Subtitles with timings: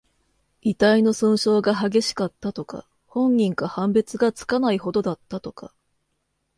[0.63, 2.87] 遺体の損傷が激しかった、とか。
[3.05, 5.75] 本人か判別がつかないほどだった、とか。